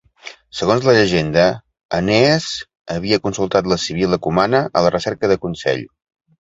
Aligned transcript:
Segons 0.61 0.87
la 0.87 0.95
llegenda, 0.95 1.43
Enees 1.99 2.49
havia 2.97 3.21
consultat 3.27 3.71
la 3.75 3.81
sibil·la 3.87 4.21
cumana 4.27 4.67
a 4.81 4.87
la 4.89 4.97
recerca 4.99 5.35
de 5.35 5.41
consell. 5.49 5.89